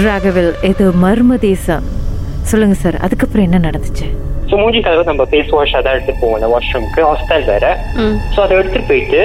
ராகவில் 0.00 0.52
இது 0.68 0.84
மர்ம 1.02 1.36
தேசம். 1.48 1.82
சொல்லுங்க 2.50 2.76
சார் 2.82 2.96
அதுக்கப்புறம் 3.04 3.46
என்ன 3.46 3.58
நடந்துச்சு? 3.66 4.06
ஸோ 4.50 4.54
மூஞ்சி 4.60 4.80
கழுவு 4.86 5.02
நம்ம 5.08 5.24
ஃபேஸ் 5.30 5.50
வாஷ் 5.56 5.74
அதான் 5.78 5.94
எடுத்துட்டு 5.96 6.20
போவோம் 6.20 6.36
அந்த 6.38 6.48
வாஷ்ரூம்க்கு 6.52 7.02
ஹாஸ்டல் 7.08 7.44
வேற. 7.50 7.66
ஸோ 8.34 8.38
அதை 8.44 8.52
எடுத்துட்டு 8.60 8.88
போயிட்டு 8.90 9.20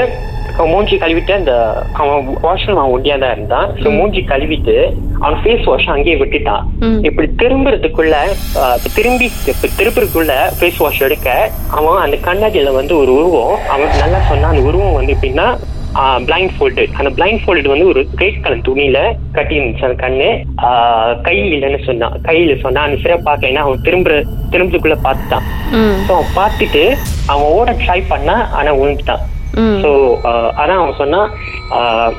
அவன் 0.58 0.72
மூஞ்சி 0.74 0.96
கழுவிட்டு 1.04 1.34
அந்த 1.38 1.54
அவன் 2.02 2.28
வாஷ்ரூம் 2.46 2.82
அவன் 2.82 2.94
ஒண்டியா 2.96 3.16
தான் 3.24 3.34
இருந்தான். 3.36 3.70
ஸோ 3.82 3.88
மூஞ்சி 3.98 4.22
கழுவிட்டு 4.32 4.76
அவன் 5.24 5.40
ஃபேஸ் 5.44 5.66
வாஷ் 5.70 5.88
அங்கேயே 5.96 6.18
விட்டுட்டான். 6.24 6.66
இப்படி 7.10 7.30
திரும்புறதுக்குள்ள 7.44 8.18
திரும்பி 8.98 9.30
இப்ப 9.54 9.72
திருப்புறதுக்குள்ள 9.80 10.36
ஃபேஸ் 10.60 10.82
வாஷ் 10.84 11.04
எடுக்க 11.08 11.30
அவன் 11.78 12.04
அந்த 12.06 12.20
கண்ணாடியில 12.28 12.76
வந்து 12.80 12.96
ஒரு 13.02 13.14
உருவம் 13.20 13.56
அவன் 13.76 14.00
நல்லா 14.04 14.22
சொன்னான் 14.32 14.54
அந்த 14.54 14.66
உருவம் 14.72 15.00
வந்து 15.00 15.16
எப்படின்னா 15.18 15.48
பிளைண்ட் 16.28 16.54
ஃபோல்டட் 16.56 16.96
அந்த 17.00 17.10
பிளைண்ட் 17.18 17.42
ஃபோல்டட் 17.44 17.72
வந்து 17.74 17.88
ஒரு 17.92 18.02
ரெட் 18.22 18.42
கலர் 18.44 18.66
துணியில 18.68 19.00
கட்டி 19.38 19.56
இருந்துச்சு 19.58 19.88
அந்த 19.88 19.98
கண்ணு. 20.04 20.30
கை 21.28 21.38
இல்லைன்னு 21.46 21.80
சொன்னான் 21.88 22.18
கையில 22.28 22.58
சொன்னான் 22.66 22.88
அந்த 22.88 23.00
சிறை 23.04 23.18
பார்க்க 23.30 23.52
ஏன்னா 23.52 23.64
அவன் 23.68 23.86
திரும்புற 23.88 24.18
திரும்புறதுக்குள்ள 24.54 25.00
பார்த்துட்டான். 25.08 25.48
ஸோ 26.08 26.12
அவன் 26.18 26.36
பார்த்துட்டு 26.42 26.84
அவன் 27.32 27.50
ஓட 27.58 27.72
ட்ரை 27.84 28.00
பண்ணா 28.14 28.38
ஆனா 28.60 28.74
விழுந்துட்டான் 28.82 29.24
ஸோ 29.84 29.92
அதான் 30.62 30.80
அவன் 30.82 31.00
சொன்னா 31.02 31.20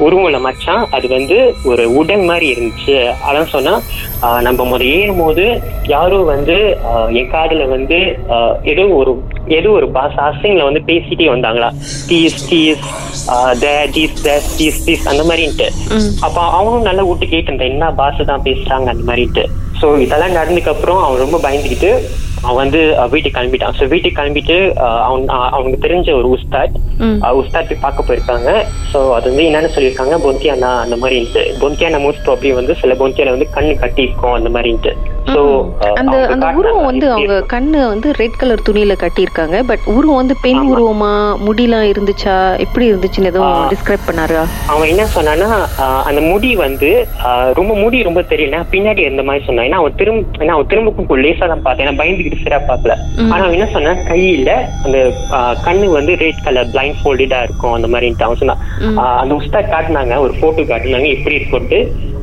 உருவல 0.05 0.38
மச்சான் 0.47 0.83
அது 0.97 1.07
வந்து 1.16 1.37
ஒரு 1.71 1.85
உடன் 1.99 2.24
மாதிரி 2.30 2.47
இருந்துச்சு. 2.52 2.97
அதான் 3.29 3.52
சொன்னா 3.55 3.74
நம்ம 4.47 4.65
முத 4.71 4.83
ஏறும் 4.97 5.21
போது 5.23 5.45
யாரோ 5.95 6.19
வந்து 6.35 6.57
என் 7.21 7.33
காதுல 7.35 7.66
வந்து 7.77 7.99
ஏதோ 8.73 8.85
ஒரு 9.01 9.13
ஏதோ 9.57 9.69
ஒரு 9.79 9.87
பாஸ் 9.97 10.19
அசிங்ல 10.27 10.66
வந்து 10.69 10.83
பேசிட்டே 10.91 11.29
வந்தாங்களா. 11.34 11.69
டீஸ் 12.11 12.38
டீஸ் 12.51 12.84
டீஸ் 13.95 14.23
டேஸ் 14.27 14.80
டீஸ் 14.87 15.09
அந்த 15.12 15.23
மாதிரின்ட்டு. 15.30 15.69
அப்ப 16.27 16.38
அவனும் 16.59 16.87
நல்லா 16.88 17.04
விட்டு 17.09 17.27
கேட்டு 17.35 17.51
இருந்தான் 17.51 17.73
என்ன 17.73 17.91
பாஷை 18.01 18.24
தான் 18.32 18.46
பேசுறாங்க? 18.49 18.87
அந்த 18.95 19.04
மாதிரிட்டு 19.10 19.45
ஸோ 19.80 19.88
இதெல்லாம் 20.04 20.37
நடந்ததுக்கு 20.38 20.73
அப்புறம் 20.73 21.01
அவன் 21.07 21.23
ரொம்ப 21.24 21.37
பயந்துக்கிட்டு 21.45 21.91
அவன் 22.46 22.60
வந்து 22.63 22.80
வீட்டுக்கு 23.13 23.37
கிளம்பிட்டான். 23.37 23.76
ஸோ 23.79 23.85
வீட்டுக்கு 23.93 24.19
கிளம்பிட்டு 24.19 24.57
அவன் 25.07 25.24
அவனுக்கு 25.57 25.79
தெரிஞ்ச 25.85 26.09
ஒரு 26.21 26.29
உஸ்தாத் 26.37 26.76
உஸ்தாத் 27.41 27.71
போய் 27.71 27.85
பார்க்க 27.85 28.07
போயிருக்காங்க. 28.09 28.51
ஸோ 28.93 28.99
அது 29.16 29.26
வந்து 29.30 29.46
என்னன்னு 29.49 29.71
சொல்லியிருக்காங்க 29.76 30.16
பொந்தியானா 30.26 30.71
அந்த 30.85 30.96
மாதிரின்ட்டு. 31.02 31.45
பொந்தியானா 31.63 32.01
மோஸ்ட் 32.07 32.24
ப்ராப்ளி 32.29 32.52
வந்து 32.60 32.74
சில 32.82 32.95
பொந்தியால 33.02 33.35
வந்து 33.37 33.49
கண்ணு 33.57 33.74
கட்டி 33.85 34.02
இருக்கும் 34.07 34.37
அந்த 34.38 34.51
மாதிரின்ட்டு. 34.57 34.93
அந்த 36.01 36.16
அந்த 36.32 36.46
உருவம் 36.59 36.87
வந்து 36.88 37.07
அவங்க 37.15 37.34
கண்ணு 37.52 37.79
வந்து 37.93 38.09
ரெட் 38.21 38.38
கலர் 38.40 38.65
துணியில 38.68 38.95
கட்டியிருக்காங்க. 39.02 39.57
பட் 39.70 39.85
உருவம் 39.95 40.20
வந்து 40.20 40.35
பெண் 40.45 40.62
உருவமா? 40.73 41.10
முடிலாம் 41.46 41.87
இருந்துச்சா? 41.93 42.37
எப்படி 42.65 42.87
இருந்துச்சுன்னு 42.90 43.30
எதுவும் 43.32 43.68
டிஸ்கிரைப் 43.73 44.07
பண்ணாரா? 44.09 44.43
அவன் 44.74 44.90
என்ன 44.93 45.04
சொன்னான்னா 45.16 45.48
அந்த 46.09 46.20
முடி 46.30 46.51
வந்து 46.65 46.90
ரொம்ப 47.59 47.73
முடி 47.82 48.01
ரொம்ப 48.09 48.23
தெரியல 48.32 48.62
பின்னாடி 48.74 49.04
இருந்த 49.07 49.24
மாதிரி 49.29 49.46
சொன்னான் 49.48 49.68
ஏன்னா 49.68 49.80
அவன் 49.82 49.98
திரும்ப 50.02 50.43
ஏன்னா 50.45 50.54
அவன் 50.57 50.70
திரும்ப 50.73 51.16
லேசா 51.24 51.48
தான் 51.52 51.65
பார்த்தேன். 51.66 51.85
ஏன்னா 51.87 51.98
பயந்துக்கிட்டு 52.02 52.42
சரியா 52.45 52.60
பார்க்கல. 52.70 52.96
ஆனா 53.30 53.42
அவன் 53.45 53.57
என்ன 53.59 53.68
சொன்னான் 53.76 54.02
கையில 54.10 54.51
அந்த 54.87 54.98
கண்ணு 55.68 55.87
வந்து 55.98 56.15
ரெட் 56.24 56.45
கலர் 56.48 56.73
பிளைண்ட் 56.74 57.01
ஃபோல்டடா 57.01 57.40
இருக்கும் 57.48 57.76
அந்த 57.79 57.90
மாதிரின்ட்டு 57.95 58.26
அவன் 58.29 58.42
சொன்னான். 58.42 58.63
அந்த 59.23 59.32
உஸ்தாத் 59.40 59.73
காட்டினாங்க 59.74 60.16
ஒரு 60.26 60.35
போட்டோ 60.42 60.65
காட்டினாங்க 60.73 61.09
எப்படி 61.16 61.38
இருக்கும்ட்டு 61.40 61.80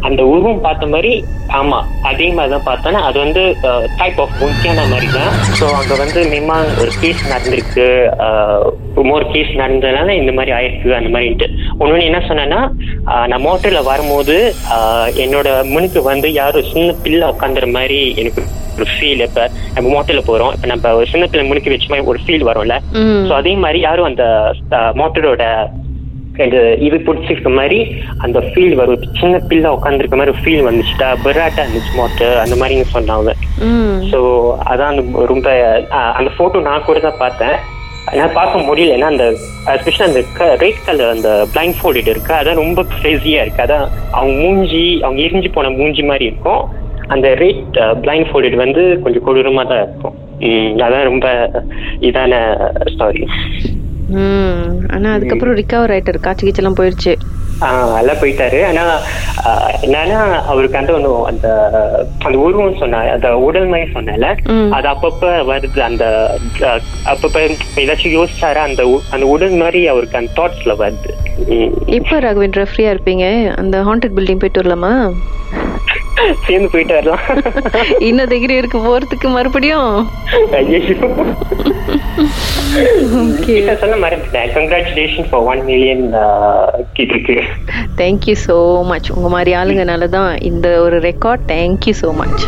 அந்த 0.07 0.21
உருவம் 0.31 0.63
பார்த்த 0.65 0.87
மாதிரி 0.93 1.11
ஆமா 1.59 1.77
அதே 2.09 2.27
மாதிரி 2.37 2.51
தான் 2.53 2.65
பார்த்தோன்னா 2.67 3.01
அது 3.07 3.17
வந்து 3.23 3.41
டைப் 3.99 4.19
ஆஃப் 4.23 4.35
முக்கியமான 4.41 4.85
மாதிரி 4.93 5.07
தான். 5.17 5.31
ஸோ 5.59 5.65
அங்க 5.79 5.93
வந்து 6.03 6.19
நிமா 6.33 6.57
ஒரு 6.81 6.91
கேஸ் 7.03 7.21
நடந்திருக்கு. 7.33 7.85
மோர் 9.09 9.25
கேஸ் 9.33 9.51
நடந்ததுனால 9.61 10.15
இந்த 10.21 10.31
மாதிரி 10.37 10.51
ஆயிருக்கு 10.57 10.97
அந்த 10.99 11.09
மாதிரின்ட்டு. 11.15 11.47
ஒன்னொன்னு 11.79 12.09
என்ன 12.09 12.21
சொன்னேன்னா 12.29 12.59
நான் 13.31 13.45
மோட்டர்ல 13.47 13.81
வரும்போது 13.91 14.37
என்னோட 15.25 15.47
முனுக்கு 15.73 16.01
வந்து 16.11 16.29
யாரும் 16.41 16.69
சின்ன 16.73 16.91
பிள்ளை 17.05 17.27
உட்காந்துற 17.33 17.67
மாதிரி 17.77 17.99
எனக்கு 18.23 18.43
ஒரு 18.77 18.87
ஃபீல் 18.93 19.25
இப்ப 19.27 19.43
நம்ம 19.75 19.87
மோட்டர்ல 19.95 20.21
போறோம். 20.29 20.53
இப்ப 20.55 20.67
நம்ம 20.73 20.93
ஒரு 20.99 21.07
சின்ன 21.13 21.25
பிள்ளை 21.31 21.45
முனுக்கு 21.49 21.73
வச்ச 21.73 21.89
மாதிரி 21.93 22.09
ஒரு 22.13 22.21
ஃபீல் 22.25 22.47
வரும்ல. 22.49 22.77
ஸோ 23.29 23.33
அதே 23.41 23.55
மாதிரி 23.65 23.81
யாரும் 23.87 24.09
அந்த 24.11 24.25
மோட்டரோட 25.01 25.43
இது 26.45 26.59
இது 26.87 26.97
பிடிச்சிருக்க 27.07 27.49
மாதிரி 27.57 27.77
அந்த 28.25 28.39
ஃபீல் 28.47 28.75
வரும். 28.79 29.03
சின்ன 29.19 29.35
பிள்ளை 29.49 29.69
உட்காந்துருக்க 29.75 30.17
மாதிரி 30.21 30.33
ஃபீல் 30.41 30.65
வந்துச்சுட்டா 30.67 31.07
பெராட்டா 31.25 31.63
இருந்துச்சு 31.63 31.93
மோட்டர் 31.99 32.35
அந்த 32.43 32.55
மாதிரின்னு 32.61 32.93
சொன்னாங்க 32.95 33.31
ஸோ 34.11 34.19
அதான் 34.71 34.91
அந்த 34.91 35.25
ரொம்ப 35.31 35.47
அந்த 36.19 36.29
போட்டோ 36.37 36.61
நான் 36.69 36.85
கூட 36.87 36.99
தான் 37.07 37.21
பார்த்தேன். 37.23 37.55
என்னால் 38.13 38.35
பார்க்க 38.39 38.65
முடியல. 38.65 38.95
ஏன்னா 38.97 39.11
அந்த 39.13 39.25
எஸ்பெஷலி 39.75 40.07
அந்த 40.07 40.21
ரெட் 40.63 40.83
கலர் 40.87 41.13
அந்த 41.15 41.29
பிளைண்ட் 41.53 41.77
ஃபோல்டட் 41.79 42.11
இருக்கு. 42.13 42.33
அதான் 42.39 42.61
ரொம்ப 42.63 42.81
கிரேசியா 42.95 43.39
இருக்கு. 43.45 43.63
அதான் 43.65 43.85
அவங்க 44.17 44.33
மூஞ்சி 44.41 44.83
அவங்க 45.05 45.21
எரிஞ்சு 45.27 45.51
போன 45.55 45.71
மூஞ்சி 45.79 46.03
மாதிரி 46.11 46.27
இருக்கும். 46.31 46.63
அந்த 47.13 47.27
ரெட் 47.43 47.79
பிளைண்ட் 48.03 48.29
ஃபோல்டட் 48.29 48.61
வந்து 48.65 48.83
கொஞ்சம் 49.05 49.25
கொடூரமா 49.25 49.65
தான் 49.71 49.83
இருக்கும். 49.85 50.15
அதான் 50.87 51.09
ரொம்ப 51.11 51.27
இதான 52.09 52.33
ஸ்டாரி 52.93 53.23
ஆனா 54.95 55.13
அதுக்கப்புறம் 55.13 55.55
ரிகவர் 55.55 55.93
ஆயிட்டாரு. 55.95 56.19
காய்ச்சி 56.19 56.47
கீச்செல்லாம் 56.47 56.79
போயிடுச்சு 56.79 57.13
ஆஹ் 57.61 57.97
எல்லாம் 57.97 58.19
போயிட்டாரு. 58.21 58.57
ஆனா 58.67 58.81
என்னன்னா 59.81 60.17
அவருக்கு 60.43 60.77
அந்த 60.77 60.93
ஒண்ணு 60.93 61.11
அந்த 61.23 61.47
அந்த 62.23 62.37
உருவம் 62.37 62.77
சொன்னார் 62.77 63.09
அந்த 63.09 63.37
உடல் 63.37 63.67
மாதிரி 63.67 63.91
சொன்னல. 63.91 64.29
அது 64.69 64.87
அப்பப்ப 64.87 65.29
வருது. 65.51 65.79
அந்த 65.79 66.05
அப்பப்ப 67.05 67.43
ஏதாச்சும் 67.75 68.15
யோசிச்சாரு? 68.17 68.61
அந்த 68.67 69.01
அந்த 69.09 69.25
உடல் 69.25 69.55
மாதிரி 69.61 69.87
அவருக்கு 69.87 70.17
அந்த 70.17 70.31
தாட்ஸ்ல 70.39 70.75
வருது. 70.83 71.13
எப்போ 71.85 72.19
ராகவேந்திரா 72.19 72.65
ஃப்ரீயா 72.71 72.91
இருப்பீங்க? 72.95 73.55
அந்த 73.55 73.83
ஹாண்டட் 73.83 74.15
பில்டிங் 74.17 74.43
போயிட்டு 74.43 74.61
வரலாமா? 74.61 75.13
சேர்ந்து 76.47 76.69
போயிட்டு 76.73 76.93
வரலாம். 76.97 77.23
இன்னும் 77.99 78.29
டிகிரி 78.29 78.55
இருக்கு 78.55 78.77
போறதுக்கு 78.77 79.27
மறுபடியும்? 79.29 79.91
சொல்ல 83.81 83.95
மறந்துட்டேன். 84.03 84.49
கங்க்ராச்சுலேஷன் 84.55 85.27
ஃபார் 85.29 85.45
ஒன் 85.51 85.63
மில்லியன் 85.69 86.05
கிட்டுக்கு 86.97 87.35
தேங்க்யூ 88.01 88.35
ஸோ 88.45 88.55
மச் 88.91 89.11
உங்க 89.17 89.29
மாதிரி 89.35 89.53
ஆளுங்கனால 89.61 90.09
தான் 90.17 90.31
இந்த 90.51 90.67
ஒரு 90.85 90.99
ரெக்கார்ட் 91.09 91.45
தேங்க்யூ 91.53 91.95
ஸோ 92.01 92.09
மச் 92.21 92.45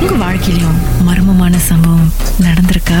உங்க 0.00 0.14
வாழ்க்கையிலும் 0.24 0.78
மர்மமான 1.08 1.54
சம்பவம் 1.70 2.10
நடந்திருக்கா? 2.46 3.00